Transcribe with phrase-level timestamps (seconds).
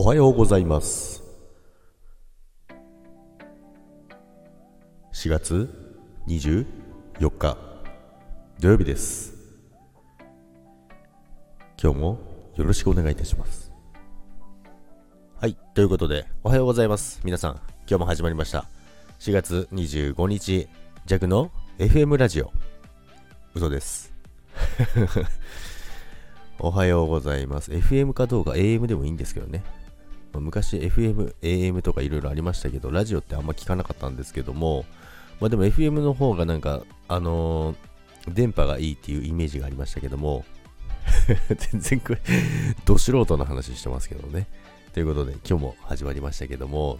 [0.00, 1.24] おはようございます。
[5.12, 5.68] 4月
[6.28, 6.64] 24
[7.36, 7.58] 日
[8.60, 9.34] 土曜日です。
[11.82, 12.18] 今日も
[12.54, 13.72] よろしくお願いいたします。
[15.34, 17.20] はい、ということで、おはようございます。
[17.24, 17.54] 皆さん、
[17.88, 18.66] 今日も始まりました。
[19.18, 20.68] 4月25日
[21.06, 22.52] 弱の FM ラジオ。
[23.52, 24.14] 嘘です。
[26.60, 27.72] おはようございます。
[27.72, 29.64] FM かどうか AM でもいいんですけどね。
[30.38, 34.84] と昔 FM、AM とかいろいろありましたけど、ラジオってあんま聞かなかったんですけども、
[35.40, 37.88] まあでも FM の方がなんか、あのー
[38.34, 40.44] 電波がいいっていうイメージがありましたけども、
[41.72, 42.20] 全然これ、
[42.84, 44.46] ど素人の話してますけどね。
[44.92, 46.98] ということで、今日も始まりましたけども、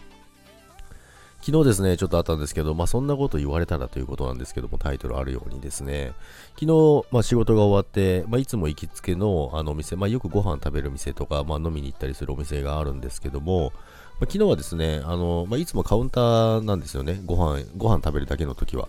[1.41, 6.13] 昨日ですね、ちょっとあったんですけど、まあそんなこと言われたらということなんですけども、タイトルあるようにですね、
[6.59, 13.73] 昨日、まあ仕事が終わって、まあいつも行きつけのあのお店、まあよくご飯食べる店とか、まあ飲みに行ったりするお店があるんですけども、
[14.21, 18.89] まあ、昨日はですね、あの、まあいつもカウンターなんですよね、ご飯、ご飯食べるだけの時は。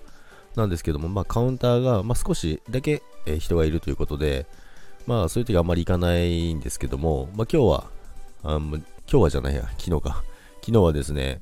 [0.55, 4.47] なんですけども、まあカウンターが、まあ少しだけ、え人がいるということで、
[5.05, 7.83] まあそういう時はあんまり行かないんですけども、まあ今日は、
[8.43, 10.23] あ今日はじゃないや、昨日か。
[10.61, 11.41] 昨日はですね、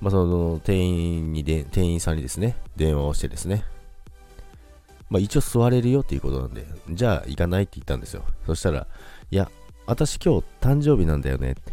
[0.00, 3.64] まあ、その店員にで、店員さんにですね、電話をしてですね、
[5.10, 8.24] まあ、一応座れるよっていうことなんで、じゃあ行かないって言ったんですよ。
[8.46, 8.86] そしたら、
[9.30, 9.50] いや、
[9.86, 11.72] 私今日誕生日なんだよねって。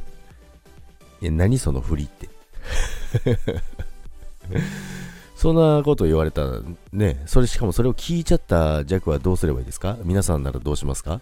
[1.22, 2.30] いや、何その振りって。
[5.36, 6.61] そんなこと言われたら、
[6.94, 9.97] ね、それしかもそれを聞いちゃった弱はどうすればいいですか？
[10.03, 11.19] 皆さんならどうしますか？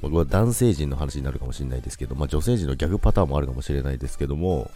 [0.00, 4.70] 僕は男性陣の話になるかもしれないですけど、まあ、女性陣の逆パターンもあるかもしれないですけども、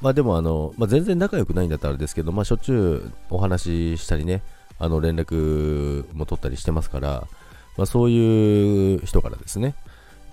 [0.00, 4.42] まあでもあの、まあ、全然仲良くないんだったらあれですけど、まあしょっちゅうお話ししたりね、
[4.78, 7.26] あの連絡も取ったりしてますから、
[7.76, 9.74] まあそういう人からですね、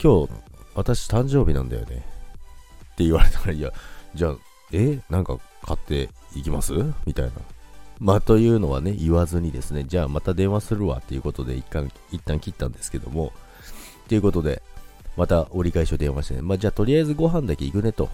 [0.02, 0.34] 今日
[0.76, 3.72] 私誕生日なんだよねって言われたら、いや、
[4.14, 4.36] じゃあ、
[4.72, 6.74] えなんか買っていきます？
[7.06, 7.32] みたいな。
[8.00, 13.32] まあというのはね、言わずにですね、じゃあまた電話するわっていうことで一旦、一旦切ったんですけども、
[14.08, 14.62] ということで、
[15.16, 18.10] また折り返しを電話してね、まあじゃあとりあえずご飯だけ行くねと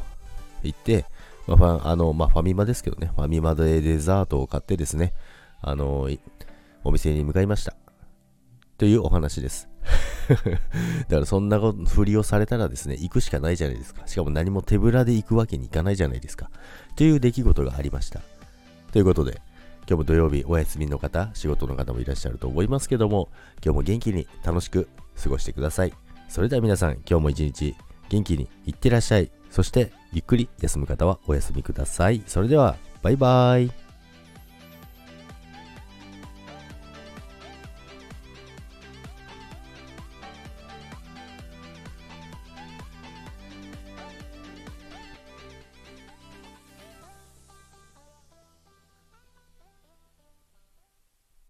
[0.61, 1.06] 言って、
[1.47, 5.13] まあ、ファあの、まあ、ファミマですけどね、ファミマでデザートを買ってですね、
[5.62, 6.09] あの、
[6.84, 7.75] お店に向かいました。
[8.78, 9.69] というお話です。
[10.29, 10.46] だか
[11.09, 14.07] らそんなふりをされたらですね、行くしかないじゃないですか。
[14.07, 16.50] しかも何も手ぶらで行くわけにいかないじゃないですか。
[16.96, 18.22] という出来事がありました。
[18.91, 19.41] ということで、
[19.88, 23.29] 今日も土曜日お休みの方、仕事の方もいらっしゃると思いますけども、
[23.63, 24.88] 今日も元気に楽しく
[25.22, 25.94] 過ごしてください。
[26.29, 27.75] それでは皆さん、今日も一日
[28.09, 29.31] 元気にいってらっしゃい。
[29.50, 32.22] そして、ゆっくり休む方はお休みください。
[32.27, 33.91] それでは、バイバイ。